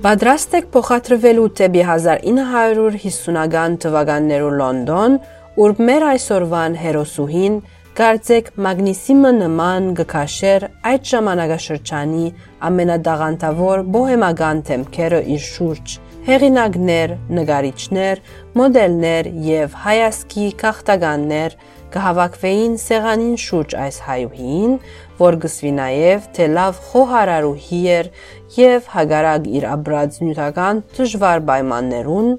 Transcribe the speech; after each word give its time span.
Պատրաստ 0.00 0.54
եք 0.56 0.68
փոխադրվելու 0.72 1.42
դեպի 1.58 1.80
1950-ական 1.84 3.74
թվականներու 3.82 4.52
Լոնդոն, 4.56 5.16
ուր 5.60 5.74
մեր 5.90 6.06
այսօրվան 6.14 6.76
հերոսուհին 6.80 7.58
կարծեք 7.98 8.48
մագնիսիմը 8.64 9.32
նման 9.42 9.90
գքաշեր 9.98 10.64
այդ 10.92 11.10
ժամանակաշրջանի 11.10 12.30
ամենադաղանտավոր 12.70 13.82
բոհեմական 13.98 14.62
թեմքերը 14.70 15.20
իր 15.36 15.44
շուրջ 15.50 15.98
հեղինակներ, 16.30 17.14
նկարիչներ, 17.36 18.24
մոդելներ 18.56 19.30
եւ 19.50 19.76
հայասկի 19.84 20.48
քաղաքտականներ 20.64 21.60
կհավաքվեին 21.94 22.76
սեղանին 22.82 23.36
շուրջ 23.44 23.74
այս 23.84 23.98
հայուհին, 24.06 24.76
որ 25.20 25.38
գսվի 25.44 25.72
նաև 25.80 26.28
թե 26.36 26.46
լավ 26.54 26.80
խոհարարուհի 26.90 27.80
էր 27.96 28.10
եւ 28.56 28.88
հագարակ 28.94 29.50
իր 29.60 29.66
աբրած 29.74 30.18
նյութական 30.24 30.82
դժվար 30.96 31.44
պայմաններուն, 31.50 32.32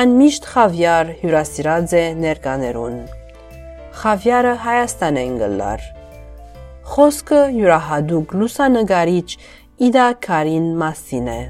անմիշտ 0.00 0.48
խավյար 0.52 1.12
հյուրասիրած 1.20 1.94
է 1.96 2.06
ներկաներուն։ 2.22 2.96
Խավյարը 3.96 4.56
Հայաստան 4.66 5.20
են 5.26 5.36
գլար։ 5.42 5.86
Խոսքը 6.96 7.38
յուրահատուկ 7.58 8.34
լուսանկարիչ 8.40 9.28
Իդա 9.86 10.08
Կարին 10.26 10.68
մասին 10.82 11.30
է։ 11.32 11.40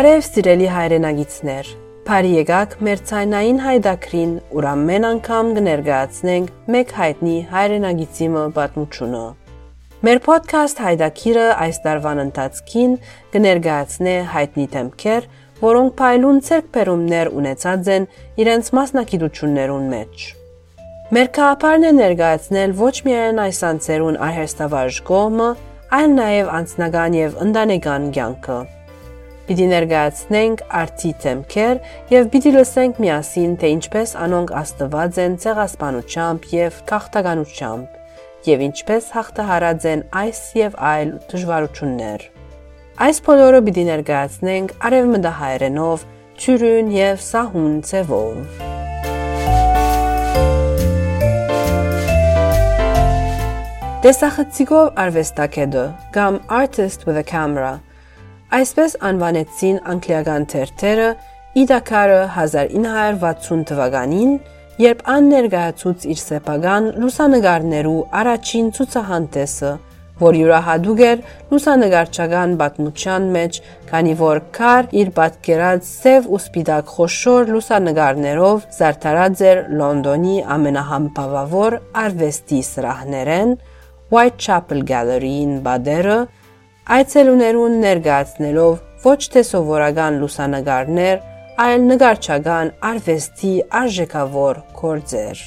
Բարև 0.00 0.22
սիրելի 0.24 0.68
հայրենագիցներ, 0.72 1.66
Բարի 2.06 2.28
եկաք 2.32 2.76
մեր 2.86 3.00
ցայնային 3.08 3.58
հայդակրին, 3.60 4.30
ուր 4.56 4.68
ամեն 4.70 5.06
անգամ 5.08 5.50
կներկայացնենք 5.58 6.70
մեկ 6.74 6.94
հայտնի 7.00 7.34
հայրենագիցիմը 7.50 8.44
պատմությունը։ 8.56 9.20
Մեր 10.08 10.22
ոդքասթ 10.30 10.80
հայդակիրը 10.86 11.44
այս 11.66 11.82
տարվան 11.84 12.24
ընթացքին 12.24 12.96
կներկայացնե 13.36 14.16
հայտնի 14.38 14.66
թեմքեր, 14.78 15.28
որոնք 15.68 15.94
փայլուն 16.00 16.42
ցերկբերումներ 16.48 17.32
ունեցած 17.44 17.94
են 18.00 18.10
իրենց 18.40 18.74
մասնակցություններուն 18.80 19.86
մեջ։ 19.92 20.26
Մեր 21.12 21.32
քաղաքարն 21.36 21.88
է 21.92 21.94
ներկայացնել 22.00 22.76
ոչ 22.80 22.96
միայն 23.04 23.46
այս 23.50 23.64
անձերուն 23.74 24.20
արհեստավարժ 24.32 25.06
կողմը, 25.12 25.54
այլ 26.00 26.20
նաև 26.24 26.52
անձնական 26.56 27.22
եւ 27.26 27.40
ընտանեկան 27.50 28.12
կյանքը 28.16 28.60
պիտի 29.50 29.64
ներկայացնենք 29.66 30.60
արդի 30.78 31.08
թեմքեր 31.24 31.78
եւ 32.12 32.26
պիտի 32.30 32.50
լսենք 32.54 33.00
միասին, 33.02 33.56
թե 33.58 33.70
ինչպես 33.74 34.12
անոնք 34.22 34.52
աստված 34.60 35.18
են 35.24 35.34
ցեղասպանությամբ 35.42 36.46
եւ 36.54 36.76
քաղաքտականությամբ 36.90 38.46
եւ 38.46 38.62
ինչպես 38.68 39.08
հաղթահարած 39.16 39.88
են 39.90 40.04
այս 40.20 40.44
եւ 40.60 40.78
այլ 40.92 41.10
դժվարություններ։ 41.34 42.28
Այս 43.10 43.20
բոլորը 43.26 43.60
պիտի 43.66 43.84
ներկայացնենք 43.90 44.78
արևմտահայերենով, 44.86 46.08
ճյուրուն 46.46 46.94
եւ 47.00 47.20
սահուն 47.26 47.76
ցևով։ 47.90 48.40
Տեսախցիկով 54.06 54.96
արվեստակեդը 55.02 55.86
կամ 56.14 56.42
artist 56.62 57.08
with 57.10 57.18
a 57.18 57.26
camera 57.34 57.80
Այսպես 58.50 58.96
անվանեցին 59.06 59.76
անգլիական 59.92 60.44
թերթերը 60.50 61.10
Իդակարը 61.60 62.22
1960 62.34 63.60
թվականին, 63.70 64.32
երբ 64.82 65.04
ան 65.14 65.28
ներկայացուց 65.30 66.06
իր 66.14 66.18
սեփական 66.18 66.88
լուսանգարներու 67.02 68.00
առաջին 68.20 68.72
ցուցահանդեսը, 68.78 69.70
որ 70.20 70.38
յուրահատուկ 70.40 71.02
էր 71.10 71.22
լուսանգարչական 71.52 72.56
պատմության 72.64 73.30
մեջ, 73.38 73.60
քանի 73.92 74.16
որ 74.20 74.42
կար 74.58 74.90
իր 75.00 75.14
պատկերած 75.20 75.86
սև 75.90 76.28
ու 76.30 76.42
սպիտակ 76.42 76.92
խոշոր 76.96 77.54
լուսանգարներով 77.54 78.66
զարդարած 78.80 79.44
էր 79.52 79.62
Լոնդոնի 79.78 80.36
ամենահամբավավոր 80.58 81.78
արվեստի 82.02 82.60
սրահներեն 82.70 83.56
Whitechapel 84.10 84.84
Gallery-ին 84.90 85.58
բادرը 85.64 86.18
Այցելուներուն 86.90 87.74
ներկայացնելով 87.84 88.78
ոչ 89.04 89.18
թե 89.30 89.42
սովորական 89.46 90.16
լուսանկարներ, 90.18 91.20
այլ 91.62 91.84
նկարչական 91.86 92.72
արվեստի 92.88 93.50
արժեքավոր 93.80 94.58
գործեր։ 94.80 95.42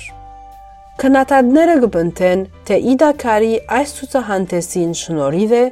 Քննադատները 1.03 1.75
կբնթեն, 1.83 2.45
թե 2.69 2.77
Իդակարի 2.93 3.51
այս 3.79 3.93
ցուցահանդեսին 3.97 4.95
շնորհիվ 5.01 5.55
է, 5.59 5.63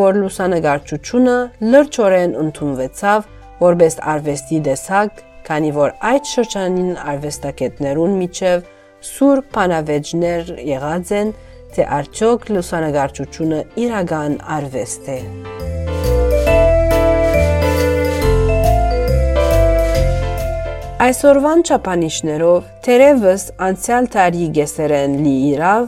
որ 0.00 0.18
լուսանկարչությունը 0.22 1.36
լրջորեն 1.74 2.34
ընդունվեցավ 2.46 3.28
որպես 3.60 4.00
արվեստի 4.14 4.62
տեսակ, 4.70 5.22
քանի 5.50 5.70
որ 5.76 5.94
այդ 6.14 6.32
շրջանին 6.32 6.92
արվեստագետներուն 7.12 8.18
միջև 8.24 8.68
սուր 9.10 9.44
բանավեճներ 9.52 10.54
եղած 10.70 11.12
են, 11.20 11.36
թե 11.76 11.88
արդյոք 12.00 12.50
լուսանկարչությունը 12.56 13.64
իրական 13.86 14.38
արվեստ 14.58 15.10
է։ 15.16 15.20
Այսօրվան 21.00 21.62
չափանիշներով 21.64 22.64
թերևս 22.84 23.44
անցյալ 23.66 24.08
տարի 24.14 24.48
գեսերեն 24.58 25.14
լի 25.24 25.32
իրավ 25.50 25.86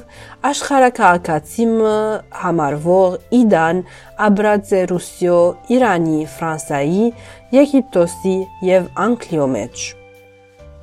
աշխարհակաղակացիմը 0.48 1.96
համարվող 2.44 3.18
Իդան, 3.38 3.82
Աբրաձե 4.26 4.80
Ռուսիո, 4.92 5.40
Իրանի, 5.76 6.20
Ֆրանսայի, 6.38 7.04
Եգիպտոսի 7.58 8.36
եւ 8.70 8.88
Անգլիո 9.04 9.50
մեջ։ 9.52 9.84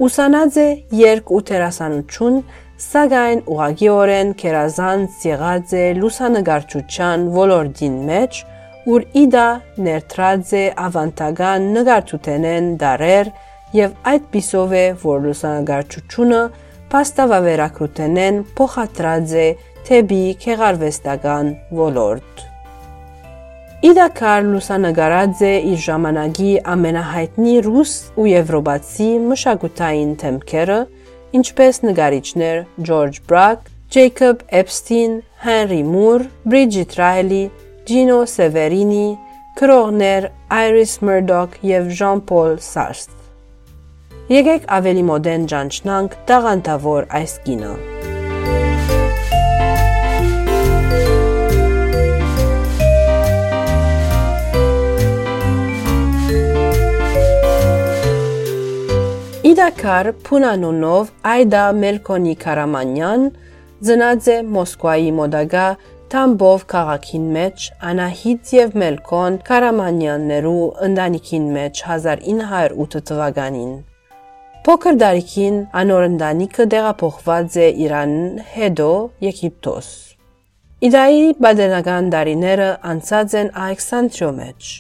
Ուսանած 0.06 0.62
է 0.62 0.70
երկ 1.02 1.34
ու 1.34 1.44
տերասանություն 1.50 2.42
սակայն 2.80 3.42
ուղագիորեն 3.52 4.30
կերազանց 4.40 5.16
եղած 5.28 5.72
է 5.76 5.84
լուսանգարչության 6.00 7.24
ոլորտին 7.36 7.96
մեջ, 8.08 8.38
ուր 8.90 9.06
իդա 9.20 9.48
ներտրած 9.86 10.54
է 10.56 10.62
ավանտագան 10.88 11.66
նգարչութենեն 11.76 12.70
դարեր 12.84 13.32
եւ 13.76 13.98
այդ 14.12 14.30
պիսով 14.36 14.76
է, 14.80 14.86
որ 15.04 15.20
լուսանգարչությունը 15.26 16.40
պաստավավերակրութենեն 16.94 18.40
փոխադրած 18.60 19.34
է 19.44 19.48
թեպի 19.90 20.22
քեղարվեստական 20.46 21.52
ոլորտ։ 21.82 22.46
Իդակար 23.90 24.48
լուսանգարած 24.54 25.44
է 25.50 25.52
իր 25.74 25.84
ժամանակի 25.84 26.54
ամենահայտնի 26.74 27.54
ռուս 27.68 27.94
ու 28.20 28.26
եվրոպացի 28.30 29.12
մշակութային 29.28 30.16
թեմքերը, 30.24 30.80
ինչպես 31.38 31.82
նկարիչներ 31.86 32.60
Ջորջ 32.90 33.20
Բրակ, 33.30 33.70
Ջեյքոբ 33.94 34.44
Էփստին, 34.60 35.14
Հենրի 35.46 35.80
Մուր, 35.94 36.26
Բրիջիտ 36.50 36.96
Ռայլի, 37.00 37.44
Ջինո 37.90 38.20
Սևերինի, 38.34 39.08
քրողներ 39.62 40.30
Այրիս 40.60 40.94
Մերդոկ 41.10 41.58
եւ 41.70 41.90
Ժան-Պոլ 42.02 42.54
Սարստ։ 42.70 43.18
Եկեք 44.30 44.70
ավելի 44.78 45.08
մոդեն 45.10 45.50
ճանչնանք 45.54 46.22
տաղանտավոր 46.30 47.12
այս 47.22 47.36
կինը։ 47.50 47.74
Օտակար 59.70 60.08
Փունանունով 60.26 61.10
Այդա 61.30 61.64
Մելքոնի 61.78 62.32
Կարամանյան 62.42 63.26
ծնած 63.86 64.30
է 64.34 64.38
Մոսկվայի 64.56 65.12
մոդագա 65.20 65.66
Տամբով 66.14 66.64
քաղաքին 66.74 67.28
մեջ 67.36 67.68
Անահիտ 67.92 68.54
եւ 68.56 68.74
Մելքոն 68.84 69.38
Կարամանյաններու 69.52 70.66
ընտանիքին 70.90 71.48
մեջ 71.60 71.84
1908 71.92 73.06
թվականին։ 73.12 73.72
Փոքր 74.66 75.00
դարիքին 75.06 75.64
անոր 75.86 76.10
ընտանիքը 76.10 76.70
դեղափոխված 76.74 77.62
է 77.70 77.72
Իրան, 77.86 78.20
հետո 78.58 78.92
Եգիպտոս։ 79.30 79.96
Իդայի 80.90 81.26
բادرնական 81.46 82.14
դարիները 82.18 82.72
անցած 82.96 83.42
են 83.44 83.58
Ալեքսանդրիո 83.70 84.32
մեջ։ 84.44 84.78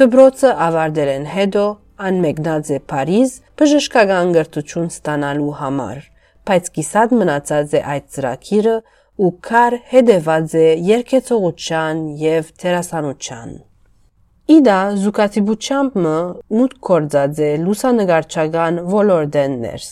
Դբրոցը 0.00 0.60
ավարտել 0.70 1.18
են 1.20 1.34
հետո 1.36 1.72
անմեկնած 1.96 2.70
է 2.76 2.78
Փարիզ 2.90 3.32
բժշկական 3.60 4.32
գրթություն 4.36 4.90
ստանալու 4.92 5.52
համար, 5.60 6.02
բայց 6.46 6.68
կիսատ 6.76 7.14
մնացած 7.20 7.76
է 7.76 7.80
այդ 7.92 8.10
ծրագիրը 8.16 8.74
ու 9.16 9.30
քար 9.48 9.78
հետևած 9.92 10.56
է 10.60 10.66
երկեցողության 10.90 12.02
եւ 12.22 12.50
թերասանության։ 12.60 13.54
Իդա 14.56 14.80
զուգացիբուչամը 15.02 16.18
մուտք 16.58 16.82
կորձած 16.88 17.40
է 17.46 17.48
լուսանգարչական 17.62 18.76
ոլորտեն 18.92 19.56
ներս։ 19.64 19.88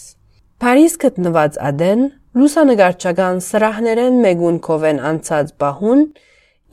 Փարիզ 0.62 0.94
գտնված 1.04 1.58
ադեն 1.70 2.04
լուսանկարչական 2.38 3.40
սրահներեն 3.48 4.20
մեգուն 4.26 4.60
կովեն 4.68 5.00
անցած 5.10 5.50
բահուն 5.64 6.04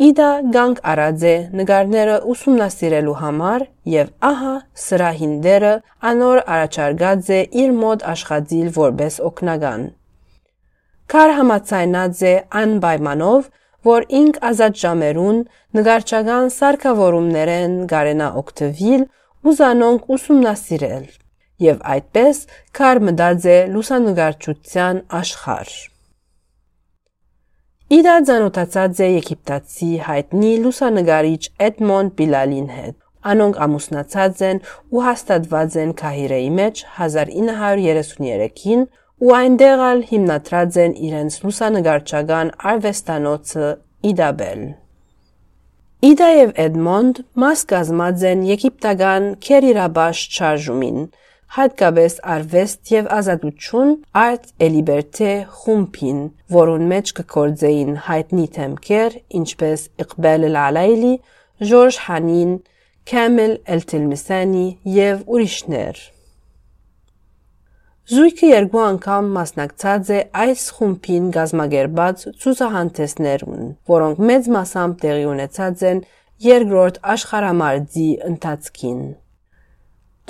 Իդա 0.01 0.27
գանք 0.53 0.79
արած 0.91 1.23
է 1.29 1.31
նկարները 1.59 2.13
ուսումնասիրելու 2.31 3.11
համար 3.19 3.65
եւ 3.93 4.07
ահա 4.29 4.53
սրահին 4.83 5.35
դերը 5.43 5.73
անոր 6.11 6.41
առաջարկած 6.55 7.29
է 7.37 7.41
իր 7.63 7.75
մոտ 7.81 8.05
աշխատիլ 8.13 8.71
որպես 8.77 9.17
օկնական։ 9.29 9.83
Կար 11.13 11.33
համացայնած 11.41 12.23
է 12.31 12.33
այն 12.61 12.73
պայմանով, 12.87 13.51
որ 13.91 14.09
ինք 14.21 14.41
ազատ 14.49 14.81
ժամերուն 14.85 15.39
նկարչական 15.77 16.51
սարքավորումներեն 16.57 17.79
գարենա 17.93 18.33
օգտվիլ 18.41 19.07
ու 19.45 19.55
զանոնք 19.61 20.11
ուսումնասիրել 20.17 21.07
եւ 21.69 21.87
այդպես 21.95 22.43
կար 22.81 23.05
մտած 23.11 23.49
է 23.53 23.61
լուսանկարչության 23.77 25.05
աշխարհ։ 25.21 25.73
Իդա 27.91 28.11
ցանոթացած 28.27 28.99
է 29.03 29.07
եգիպտացի 29.11 29.87
հայտնի 30.05 30.49
լուսանգարիչ 30.63 31.39
Էդմոնդ 31.65 32.13
Բիլալին 32.19 32.69
հետ։ 32.71 32.95
Անոնք 33.31 33.57
ամուսնացած 33.65 34.43
են 34.47 34.61
ու 34.95 35.01
հաստատված 35.07 35.75
են 35.81 35.91
Քահիրեի 36.01 36.45
մեջ 36.59 36.83
1933-ին 37.07 38.85
ու 39.27 39.33
այնտեղ 39.39 39.83
ալ 39.89 40.05
հիմնադրած 40.13 40.77
են 40.85 40.95
իրենց 41.09 41.37
լուսանգարչական 41.43 42.53
արվեստանոցը 42.71 43.67
Իդաբել։ 44.11 44.63
Իդա 46.11 46.29
եւ 46.37 46.53
Էդմոնդ 46.67 47.19
մաս 47.43 47.59
կազմած 47.75 48.23
են 48.31 48.47
եգիպտական 48.55 49.27
Քերիրաբաշ 49.43 50.23
շարժումին, 50.39 51.03
հատկապես 51.51 52.13
արվեստ 52.33 52.91
եւ 52.93 53.07
ազատություն 53.11 53.89
et 54.21 54.45
Liberté 54.63 55.31
խումբին, 55.61 56.19
որուն 56.55 56.85
մեջ 56.91 57.11
կգործեին 57.17 57.97
հայտնի 58.05 58.45
թեմքեր, 58.55 59.17
ինչպես 59.39 59.83
Իqbal 60.05 60.47
el-Alayli, 60.47 61.17
Ժորժ 61.71 61.97
Հանին, 62.05 62.53
Քամել 63.11 63.55
el-Tilmisani 63.75 64.65
եւ 64.95 65.25
ուրիշներ։ 65.27 65.99
Զույգը 68.11 68.47
երկու 68.51 68.81
անգամ 68.83 69.27
մասնակցած 69.35 70.11
է 70.15 70.21
այս 70.45 70.63
խումբին 70.77 71.27
գազմագերբած 71.35 72.23
ցուցահանդեսներուն, 72.43 73.67
որոնք 73.91 74.23
մեծ 74.31 74.49
մասամբ 74.55 74.95
տեղի 75.03 75.27
ունեցած 75.33 75.83
են 75.91 76.01
երկրորդ 76.47 77.01
աշխարհամարտի 77.15 78.07
ընթացքին։ 78.31 79.03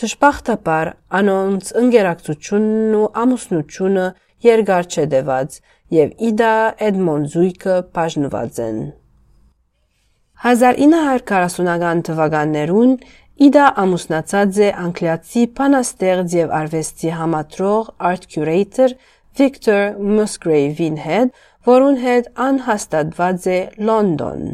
Դժբախտաբար 0.01 0.89
անոնց 1.17 1.67
ընկերակցությունն 1.77 2.93
ու 2.97 3.09
ամուսնությունը 3.23 4.05
երկար 4.45 4.87
չդեված 4.89 5.57
եւ 5.93 6.15
Իդա 6.29 6.53
Էդմոն 6.87 7.27
զույգը 7.33 7.75
բաժնված 7.97 8.61
են։ 8.65 8.79
1940-ական 10.45 12.01
թվականներուն 12.07 12.95
Իդա 13.49 13.67
ամուսնացած 13.83 14.57
է 14.65 14.71
անգլիացի 14.85 15.45
բանաստեղծ 15.61 16.35
եւ 16.39 16.57
արվեստի 16.61 17.13
համատրող 17.19 17.93
art 18.09 18.27
curator 18.33 18.97
Victor 19.37 19.83
Musgrave-ին 20.17 20.97
հետ, 21.05 21.37
որուն 21.69 22.01
հետ 22.07 22.33
անհաստատված 22.49 23.47
է 23.53 23.61
Լոնդոն։ 23.89 24.45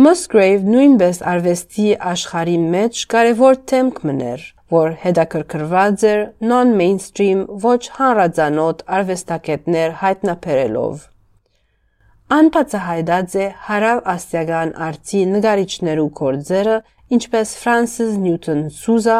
Musgrave 0.00 0.62
նույնպես 0.64 1.18
արվեստի 1.28 1.86
աշխարհի 2.08 2.54
մեջ 2.72 3.00
կարևոր 3.12 3.56
թեմք 3.68 3.98
մներ, 4.08 4.44
որ 4.72 4.94
հետաքրքրված 5.02 6.04
էր 6.10 6.22
non-mainstream 6.52 7.42
ոչ 7.64 7.80
հանրազանոթ 7.98 8.80
արվեստագետներ 8.98 9.92
հայտնաբերելով։ 10.04 11.04
Անբացահայտած 12.38 13.36
է 13.44 13.48
հարավ 13.68 14.02
ասիական 14.14 14.72
արտի 14.88 15.24
նկարիչներու 15.34 16.10
գործերը, 16.22 16.78
ինչպես 17.18 17.56
Francis 17.64 18.14
Newton 18.24 18.68
Sousa 18.82 19.18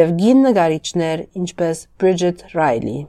եւ 0.00 0.16
գին 0.22 0.46
նկարիչներ, 0.48 1.26
ինչպես 1.42 1.88
Bridget 2.00 2.46
Riley։ 2.56 3.02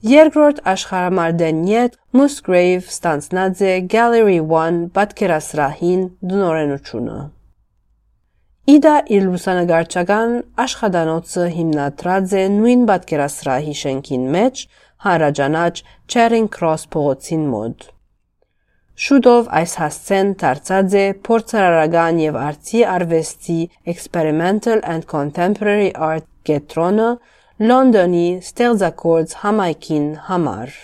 Երկրորդ 0.00 0.62
աշխարհամարտեն 0.70 1.58
յետ 1.68 1.96
Musgrave 2.16 2.86
ստանցնած 2.88 3.58
է 3.68 3.72
Gallery 3.92 4.38
1 4.40 4.76
պատկերասրահին 4.96 6.04
դնորենությունը։ 6.30 7.16
Իդա 8.74 8.94
իր 9.12 9.26
լուսանգարչական 9.26 10.32
աշխատանոցը 10.64 11.44
հիմնադրած 11.56 12.32
է 12.32 12.44
նույն 12.54 12.86
պատկերասրահի 12.88 13.74
շենքին 13.82 14.24
մեջ 14.36 14.62
հարաջանաչ 15.04 15.74
Charing 16.14 16.48
Cross 16.56 16.86
փողոցին 16.96 17.42
մոտ։ 17.52 17.86
Շուտով 19.04 19.50
այս 19.60 19.74
հասցեն 19.82 20.30
դարձած 20.44 20.96
է 21.02 21.04
փորձարարական 21.28 22.22
եւ 22.24 22.40
արտի 22.46 22.80
արվեստի 22.94 23.58
Experimental 23.94 24.80
and 24.94 25.04
Contemporary 25.12 25.92
Art 26.08 26.24
կետրոնը 26.48 27.10
Լոնդոնի 27.60 28.26
ստեղծագործ 28.40 29.32
համայնքին 29.42 30.04
համար։ 30.30 30.76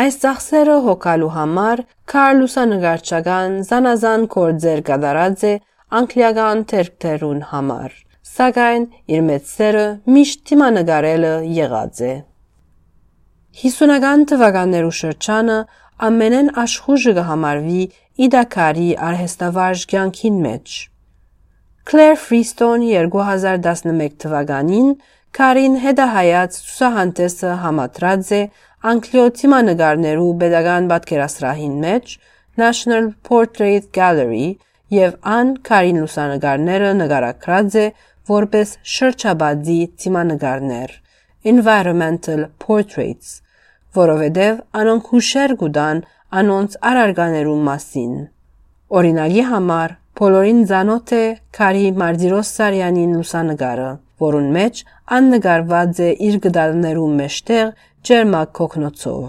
Այս 0.00 0.14
ծախսերը 0.22 0.76
հոգալու 0.86 1.28
համար 1.34 1.82
Կարլուսանգարչական 2.12 3.58
զանազան 3.68 4.24
գործեր 4.32 4.80
կատարած 4.86 5.44
է 5.44 5.50
անգլիական 5.98 6.62
թերքերուն 6.70 7.42
համար, 7.50 7.98
սակայն 8.30 8.86
իր 9.12 9.26
մեծ 9.28 9.52
սերը 9.52 9.84
միշտ 10.14 10.42
թիմանկարելը 10.48 11.34
եղած 11.58 12.00
է։ 12.08 12.14
50-ական 13.64 14.26
թվականներու 14.32 14.96
շրջանը 15.02 15.58
ամենեն 16.08 16.50
աշխուժը 16.64 17.14
կհամարվի 17.20 17.82
իդակարի 18.28 18.88
արհեստավարժ 19.10 19.84
կյանքին 19.92 20.40
մեջ։ 20.48 20.80
Claire 21.88 22.18
Freestone 22.24 22.88
2011 22.96 24.18
թվականին 24.24 24.90
Քարին 25.36 25.74
հետահայաց 25.82 26.56
ցուսահանդեսը 26.68 27.50
համատրած 27.64 28.30
է 28.38 28.40
անգլիոթիմանգարներու 28.92 30.30
pedagogan 30.42 30.88
պատկերասրահին 30.92 31.74
մեջ 31.84 32.14
National 32.62 33.10
Portrait 33.28 33.90
Gallery 33.98 34.46
եւ 34.94 35.18
ան 35.34 35.52
Քարին 35.68 36.00
լուսանգարները 36.02 36.94
նկարագրած 37.02 37.76
է 37.82 37.84
որպես 38.32 38.72
շրջաբադի 38.94 39.78
թիմանգարներ 40.00 40.96
environmental 41.52 42.48
portraits 42.64 43.36
որովհետև 43.98 44.58
անոնք 44.80 45.12
հուշեր 45.12 45.54
գուտան 45.62 46.02
անոնց 46.40 46.76
արարգաներու 46.90 47.60
մասին 47.68 48.18
օրինակի 48.98 49.46
համար 49.52 49.96
բոլորին 50.18 50.60
ցանոթ 50.72 51.14
է 51.20 51.24
Քարի 51.58 51.88
Մարտիրոս 52.02 52.52
Սարյանին 52.58 53.16
լուսանգարը 53.18 53.90
որուն 54.22 54.48
մեջ 54.56 54.80
աննկարված 55.18 56.00
է 56.04 56.10
իր 56.28 56.38
գդալներու 56.46 57.08
մեջտեղ 57.20 57.72
ջերմակ 58.08 58.52
կոկնոցով։ 58.58 59.26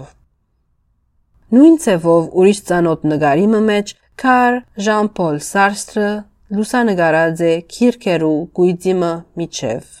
Նույն 1.56 1.76
ցևով 1.84 2.28
ուրիշ 2.40 2.60
ցանոթ 2.70 3.06
նկարի 3.12 3.46
մեջ 3.70 3.92
Քար 4.20 4.56
Ժան-Պոլ 4.86 5.38
Սարստրը 5.46 6.10
լուսանգարած 6.56 7.42
է 7.50 7.52
քիրքերու 7.74 8.38
գույդիմը 8.58 9.10
միջև։ 9.40 9.92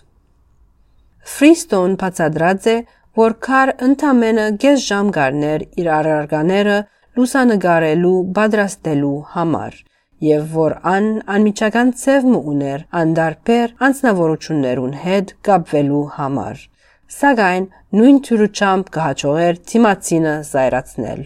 Ֆրիստոն 1.34 1.98
բացադրած 2.00 2.70
է, 2.74 2.76
որ 3.20 3.36
Քար 3.46 3.74
ընդամենը 3.88 4.46
գես 4.62 4.86
ժամ 4.86 5.12
գարներ 5.18 5.66
իր 5.82 5.92
արարկաները 5.98 6.80
լուսանգարելու 7.18 8.18
պատրաստելու 8.40 9.16
համար 9.36 9.80
եւ 10.24 10.48
որ 10.52 10.74
ան 10.94 11.06
անմիջական 11.34 11.90
ծևմ 12.00 12.34
ուներ 12.52 12.82
անդարբեր 13.00 13.74
անձնավորություններուն 13.86 14.96
հետ 15.04 15.34
կապվելու 15.48 16.02
համար 16.16 16.64
սակայն 17.16 17.68
նույն 18.00 18.18
թյուրուչամբ 18.26 18.90
կհաջողեր 18.96 19.60
թիմացինը 19.70 20.34
զայրացնել 20.50 21.22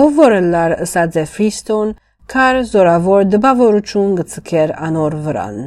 ով 0.00 0.10
որ 0.22 0.34
լար 0.54 0.74
ըսած 0.86 1.20
է 1.22 1.24
ֆրիստոն 1.34 1.94
կար 2.34 2.58
զորավոր 2.72 3.30
դպավորություն 3.36 4.10
գցքեր 4.18 4.74
անոր 4.88 5.16
վրան 5.28 5.62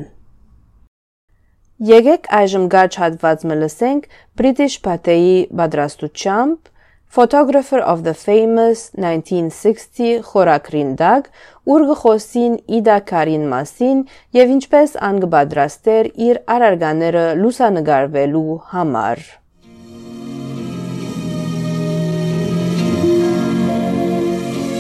Եկեք 1.83 2.29
այժմ 2.38 2.67
գաչ 2.72 2.91
հատված 3.01 3.41
մլսենք 3.50 4.05
British 4.39 4.77
Pate-ի 4.86 5.33
պատրաստությամբ 5.60 6.73
Photographer 7.12 7.78
of 7.78 8.05
the 8.05 8.12
Famous 8.12 8.90
1960 8.93 10.21
խորակրին 10.28 10.90
դակ, 11.00 11.31
ուր 11.64 11.85
գխոսին 11.88 12.59
Իդա 12.78 12.99
Կարին 13.09 13.47
մասին 13.49 14.02
եւ 14.37 14.52
ինչպես 14.59 14.95
անգբադրաստեր 15.09 16.11
իր 16.28 16.40
արարկաները 16.57 17.26
լուսանգարվելու 17.40 18.59
համար։ 18.75 19.25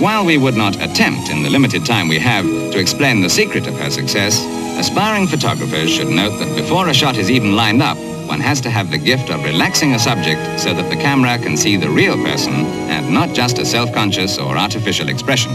While 0.04 0.24
we 0.24 0.38
would 0.38 0.54
not 0.54 0.76
attempt 0.80 1.28
in 1.28 1.42
the 1.42 1.50
limited 1.50 1.84
time 1.84 2.06
we 2.06 2.20
have 2.20 2.44
to 2.44 2.78
explain 2.78 3.20
the 3.20 3.28
secret 3.28 3.66
of 3.66 3.80
her 3.80 3.90
success, 3.90 4.38
aspiring 4.78 5.26
photographers 5.26 5.90
should 5.90 6.08
note 6.08 6.38
that 6.38 6.54
before 6.54 6.86
a 6.88 6.94
shot 6.94 7.16
is 7.16 7.32
even 7.32 7.56
lined 7.56 7.82
up, 7.82 7.98
one 8.32 8.40
has 8.40 8.60
to 8.62 8.70
have 8.70 8.90
the 8.90 8.98
gift 8.98 9.30
of 9.30 9.44
relaxing 9.44 9.94
a 9.94 9.98
subject 9.98 10.40
so 10.60 10.74
that 10.74 10.88
the 10.90 10.96
camera 10.96 11.38
can 11.38 11.56
see 11.56 11.76
the 11.76 11.88
real 11.88 12.16
person 12.22 12.54
and 12.94 13.12
not 13.12 13.34
just 13.34 13.58
a 13.58 13.64
self-conscious 13.64 14.38
or 14.38 14.56
artificial 14.56 15.08
expression. 15.08 15.52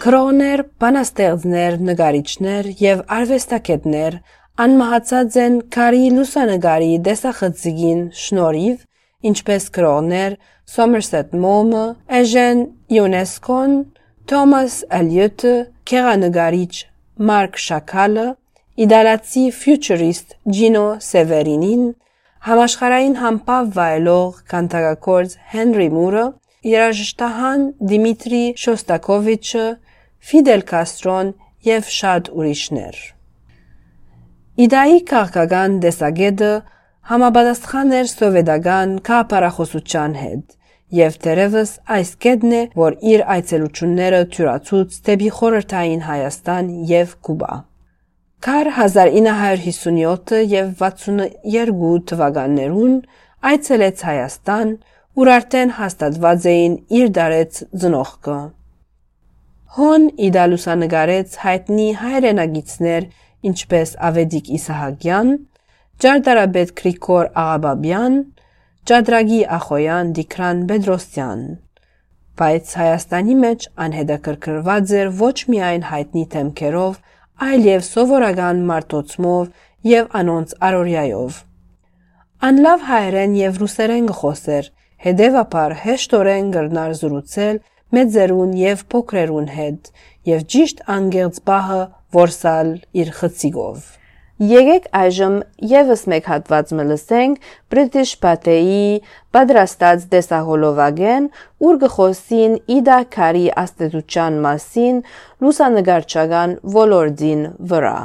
Քրոներ, 0.00 0.60
բանաստեղծներ, 0.80 1.74
նկարիչներ 1.84 2.68
եւ 2.80 3.02
արվեստագետներ 3.16 4.14
անմահացած 4.64 5.36
են 5.44 5.58
քարի 5.74 6.06
լուսանգարի 6.14 6.94
դեսախցիկին 7.08 8.00
շնորհիվ, 8.22 8.78
ինչպես 9.30 9.68
քրոներ 9.76 10.38
Somerset 10.70 11.32
Maugham, 11.32 11.96
Eugene 12.08 12.78
Ionescon, 12.88 13.90
Thomas 14.26 14.84
Eliot, 14.88 15.42
քեղանկարիչ 15.84 16.74
Մարկ 17.18 17.58
Շակալը, 17.58 18.26
իդալացի 18.75 19.41
futurist 19.55 20.33
Ջինո 20.51 20.87
Սևերինին, 20.99 21.83
համաշխարային 22.45 23.13
համպավ 23.21 23.67
վայելող 23.75 24.39
կանտակակորձ 24.51 25.35
Հենրի 25.53 25.85
Մուրը, 25.95 26.23
երաժշտահան 26.67 27.61
Դիմիտրի 27.91 28.41
Շոստակովիչը, 28.63 29.65
Ֆիդել 30.29 30.63
Կաստրոն 30.71 31.29
եւ 31.69 31.91
շատ 31.95 32.29
ուրիշներ։ 32.35 32.99
Իդայի 34.65 34.99
քաղաքական 35.11 35.77
դեսագետը 35.85 36.51
համապատասխան 37.11 37.95
էր 38.01 38.09
սովետական 38.11 38.97
կապարախոսության 39.07 40.17
հետ 40.19 40.57
եւ 40.99 41.15
դերևս 41.25 41.71
այս 41.95 42.11
կետն 42.25 42.57
է, 42.59 42.61
որ 42.81 42.99
իր 43.13 43.23
այցելությունները 43.35 44.21
թյուրացուց 44.35 44.99
դեպի 45.09 45.31
խորհրդային 45.39 46.05
Հայաստան 46.09 46.75
եւ 46.91 47.15
Կուբա։ 47.29 47.53
Կար 48.45 48.67
1957 48.77 50.43
եւ 50.51 50.67
62 50.77 51.93
թվականներուն 52.11 52.91
այցելեց 53.49 54.03
Հայաստան, 54.05 54.73
ուր 55.17 55.31
արդեն 55.35 55.71
հաստատված 55.77 56.45
էին 56.51 56.75
իր 56.99 57.07
դարեց 57.15 57.61
ծնողքը 57.83 58.35
Հոն 59.77 60.05
իդալուսանգարեց 60.27 61.39
հայտնի 61.45 61.87
հայրենագիցներ, 62.03 63.07
ինչպես 63.49 63.95
Ավեդիկ 64.11 64.53
Իսահակյան, 64.59 65.33
Ջարդարաբեդ 66.05 66.75
Գրիգոր 66.83 67.31
Աղաբաբյան, 67.45 68.21
Ջադրագի 68.91 69.41
Ախոյան, 69.57 70.13
Դիկրան 70.21 70.63
Բեդրոսյան։ 70.69 71.43
Բայց 72.39 72.77
Հայաստանի 72.83 73.35
մեջ 73.41 73.67
անհետաքրքրված 73.89 74.95
էր 75.01 75.11
ոչ 75.25 75.35
միայն 75.55 75.89
հայտնի 75.89 76.25
թեմքերով, 76.35 77.03
այլ 77.43 77.65
եւ 77.67 77.81
սովորական 77.83 78.61
մարտոցմով 78.69 79.49
եւ 79.89 80.05
անոնց 80.19 80.53
արորյայով։ 80.67 81.39
Անլավ 82.45 82.85
հայերեն 82.89 83.35
եւ 83.39 83.59
ռուսերեն 83.61 84.07
գխոսեր, 84.11 84.69
հետևաբար 85.05 85.75
հեշտորեն 85.83 86.47
գրնար 86.55 86.95
զրուցել 87.01 87.59
մեծերուն 87.95 88.55
եւ 88.59 88.85
փոքրերուն 88.93 89.51
հետ 89.57 89.91
եւ 90.31 90.47
ճիշտ 90.55 90.81
անգերց 90.95 91.41
բահը 91.49 91.81
որսալ 92.15 92.71
իր 93.03 93.11
խցիկով։ 93.19 93.83
Եկեք 94.35 94.89
այժմ 94.91 95.35
եւս 95.63 96.01
մեկ 96.11 96.25
հատված 96.27 96.71
մլսենք 96.75 97.45
British 97.71 98.17
Pate-ի 98.19 98.99
պատրաստած 99.31 100.09
դեսահոլովագեն, 100.11 101.29
ուր 101.63 101.77
գխոսին 101.85 102.57
Իդա 102.75 102.97
Քարի 103.15 103.45
աստեցության 103.63 104.41
մասին 104.43 104.99
լուսանգարչական 105.39 106.57
ոլորտին 106.75 107.47
վրա։ 107.63 107.99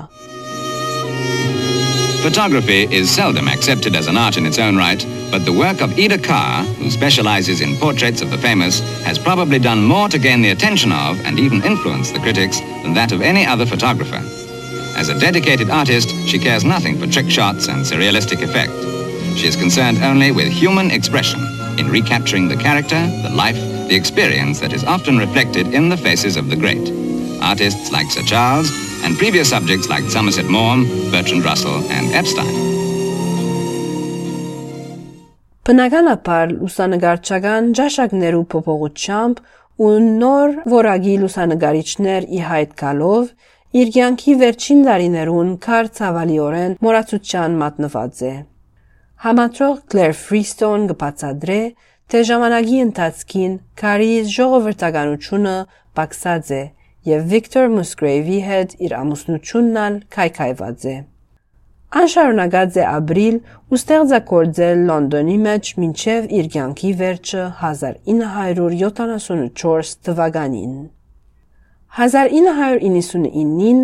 Photography 2.22 2.87
is 2.94 3.10
seldom 3.10 3.49
accepted 3.49 3.96
as 3.96 4.06
an 4.06 4.16
art 4.16 4.37
in 4.37 4.46
its 4.46 4.60
own 4.60 4.76
right, 4.76 5.04
but 5.32 5.44
the 5.44 5.52
work 5.52 5.80
of 5.80 5.99
Ida 5.99 6.18
Carr, 6.18 6.62
who 6.78 6.92
specializes 6.92 7.60
in 7.60 7.75
portraits 7.78 8.22
of 8.22 8.30
the 8.30 8.38
famous, 8.38 8.78
has 9.02 9.18
probably 9.18 9.58
done 9.58 9.82
more 9.82 10.08
to 10.08 10.18
gain 10.18 10.42
the 10.42 10.50
attention 10.50 10.92
of 10.92 11.18
and 11.26 11.40
even 11.40 11.64
influence 11.64 12.12
the 12.12 12.20
critics 12.20 12.60
than 12.84 12.94
that 12.94 13.10
of 13.10 13.20
any 13.20 13.44
other 13.44 13.66
photographer. 13.66 14.22
As 15.00 15.09
a 15.09 15.19
dedicated 15.19 15.69
artist, 15.69 16.09
she 16.27 16.39
cares 16.39 16.63
nothing 16.63 16.97
for 16.97 17.07
trick 17.07 17.29
shots 17.29 17.67
and 17.67 17.85
surrealistic 17.85 18.41
effect. 18.41 18.74
She 19.38 19.47
is 19.47 19.55
concerned 19.55 20.03
only 20.03 20.31
with 20.31 20.47
human 20.47 20.91
expression, 20.91 21.41
in 21.77 21.89
recapturing 21.89 22.47
the 22.47 22.55
character, 22.55 23.01
the 23.24 23.29
life, 23.29 23.59
the 23.89 23.95
experience 23.95 24.59
that 24.62 24.74
is 24.74 24.83
often 24.83 25.17
reflected 25.17 25.74
in 25.74 25.89
the 25.89 25.97
faces 25.97 26.38
of 26.38 26.50
the 26.50 26.55
great. 26.55 26.91
Artists 27.41 27.91
like 27.91 28.09
Sir 28.09 28.24
Charles 28.24 28.71
and 29.03 29.17
previous 29.17 29.50
subjects 29.50 29.89
like 29.89 30.03
Somerset 30.09 30.45
Maugham, 30.45 30.85
Bertrand 31.12 31.43
Russell, 31.43 31.83
and 31.91 32.13
Epstein. 32.13 32.75
Բնականաբար 35.65 36.51
լուսանգարչական 36.62 37.71
ճաշակներու 37.77 38.41
փոփոխությամբ 38.53 39.39
ու 39.81 39.93
նոր 40.21 40.51
որագի 40.69 41.15
լուսանգարիչներ 41.24 42.27
ի 42.29 42.41
հայտ 42.50 42.75
գալով 42.81 43.31
իր 43.70 43.90
կյանքի 43.94 44.32
վերջին 44.38 44.80
տարիներուն 44.86 45.50
քար 45.62 45.88
ցավալիորեն 45.98 46.72
մոռացության 46.82 47.52
մատնված 47.60 48.22
է։ 48.26 48.30
Համատրող 49.24 49.76
Claire 49.92 50.16
Freestone 50.22 50.88
կբացատրե, 50.90 51.58
թե 52.10 52.18
ժամանակի 52.30 52.80
ընթացքին 52.86 53.52
քարի 53.82 54.08
ժողովրդականությունը 54.34 55.54
պակսած 56.00 56.50
է 56.58 56.60
եւ 57.12 57.20
Վիկտոր 57.30 57.66
Մուսգրեյվի 57.76 58.40
հետ 58.50 58.70
իր 58.90 58.98
ամուսնությունն 58.98 59.80
ալ 59.86 60.02
քայքայված 60.18 60.90
է։ 60.90 60.98
Անշարունակած 62.00 62.72
է 62.74 62.84
ապրիլ 62.90 63.36
ու 63.70 63.78
ստեղծագործել 63.78 64.78
Լոնդոնի 64.90 65.38
մեջ 65.46 65.64
մինչև 65.84 66.26
իր 66.40 66.50
կյանքի 66.58 66.90
վերջը 67.06 67.46
1974 67.62 69.98
թվականին։ 70.10 70.74
1999-ին 71.99 73.80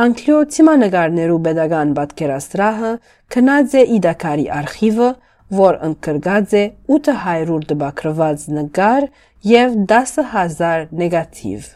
Անկլիո 0.00 0.38
թիմանագարներու 0.54 1.40
pedagogan 1.44 1.90
պատկերասրահը 1.96 2.92
քնած 3.34 3.74
է 3.80 3.82
Իդակարի 3.96 4.46
արխիվը, 4.60 5.08
որ 5.58 5.78
ընկրգած 5.88 6.54
է 6.60 6.62
800 6.96 7.66
դպակրված 7.72 8.46
նկար 8.60 9.08
եւ 9.50 9.76
10000 9.90 10.86
նեգատիվ։ 11.02 11.68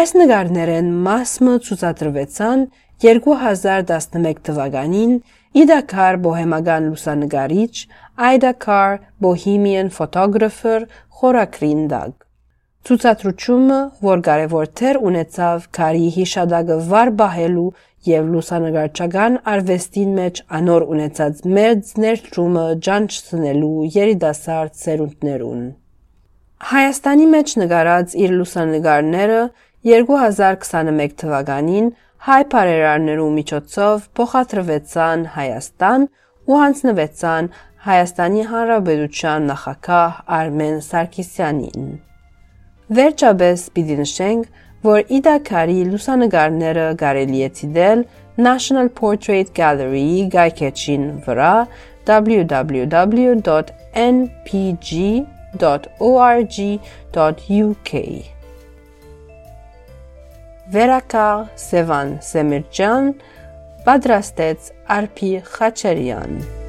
Այս 0.00 0.12
նկարներեն 0.16 0.88
մասը 1.06 1.56
ցուցադրվեցան 1.68 2.66
2011 3.04 4.42
թվականին 4.48 5.18
Carr 5.92 6.16
բոհեմական 6.24 6.90
լուսանկարիչ, 6.90 7.74
Ida 8.34 8.52
Carr 8.64 8.98
Bohemian 9.20 9.88
Photographer 9.88 10.88
խորակրին 11.20 11.86
դակ։ 11.92 12.25
Ցուցադրությունը, 12.86 13.76
որ 14.06 14.20
կարևոր 14.26 14.66
թեր 14.78 14.96
ունեցավ 15.08 15.64
Carr-ի 15.76 16.10
հիշադակը 16.16 16.74
վար 16.90 17.10
բահելու 17.20 17.64
եւ 18.06 18.28
լուսանկարչական 18.34 19.38
արվեստին 19.52 20.12
մեջ 20.18 20.38
անոր 20.58 20.84
ունեցած 20.94 21.40
մեծ 21.56 21.90
ներդրումը 22.04 22.62
ջանչցնելու 22.86 23.72
երիտասարդ 23.96 24.78
սերունդներուն։ 24.84 25.66
Հայաստանի 26.70 27.28
մեջ 27.34 27.56
նկարած 27.64 28.16
իր 28.22 28.38
լուսանկարները 28.38 29.42
2021 29.90 31.18
թվականին 31.26 31.92
հայ 32.30 32.40
բարերարներու 32.54 33.30
միջոցով 33.42 34.08
փոխադրվեցան 34.20 35.28
Հայաստան 35.34 36.10
ու 36.46 36.62
հանձնվեցան 36.62 37.52
Հայաստանի 37.90 38.50
Հանրապետության 38.54 39.54
նախագահ 39.56 40.26
Արմեն 40.40 40.84
Սարգսյանին։ 40.86 41.96
Վերջապես 42.86 43.62
պիտի 43.74 43.94
նշենք, 43.98 44.50
որ 44.86 45.08
Իդա 45.16 45.32
Քարի 45.48 45.78
լուսանկարները 45.90 46.84
կարելի 47.00 47.40
է 47.42 47.48
ցիդել 47.58 48.02
National 48.46 48.88
Portrait 49.00 49.48
Gallery-ի 49.56 50.20
գայքեչին 50.30 51.06
վրա 51.24 51.48
www.npg.org.uk 52.10 52.70
Վերակալ 60.76 61.42
Սևան 61.64 62.12
Սեմիրջյան 62.28 63.10
պատրաստեց 63.88 64.70
Արփի 64.98 65.32
Խաչարյան 65.56 66.65